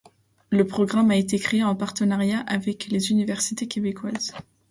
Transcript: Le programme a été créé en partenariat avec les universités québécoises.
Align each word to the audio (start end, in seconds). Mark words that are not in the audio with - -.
Le 0.49 0.65
programme 0.65 1.11
a 1.11 1.15
été 1.15 1.37
créé 1.37 1.63
en 1.63 1.75
partenariat 1.75 2.39
avec 2.47 2.87
les 2.87 3.11
universités 3.11 3.67
québécoises. 3.67 4.33